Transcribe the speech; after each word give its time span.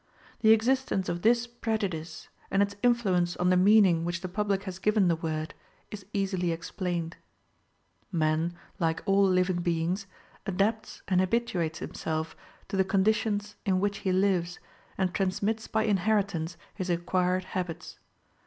The 0.39 0.49
existence 0.49 1.09
of 1.09 1.21
this 1.21 1.45
prejudice, 1.45 2.27
and 2.49 2.63
its 2.63 2.75
influence 2.81 3.37
on 3.37 3.51
the 3.51 3.55
meaning 3.55 4.03
which 4.03 4.21
the 4.21 4.27
public 4.27 4.63
has 4.63 4.79
given 4.79 5.09
the 5.09 5.15
word, 5.15 5.53
is 5.91 6.07
easily 6.11 6.51
explained. 6.51 7.17
Man, 8.11 8.55
like 8.79 9.03
all 9.05 9.21
living 9.21 9.57
beings, 9.61 10.07
adapts 10.47 11.03
and 11.07 11.19
habituates 11.21 11.77
himself 11.77 12.35
to 12.69 12.75
the 12.75 12.83
conditions 12.83 13.57
in 13.63 13.79
which 13.79 13.99
he 13.99 14.11
lives, 14.11 14.57
and 14.97 15.13
transmits 15.13 15.67
by 15.67 15.83
inheritance 15.83 16.57
his 16.73 16.89
acquired 16.89 17.43
habits. 17.43 17.99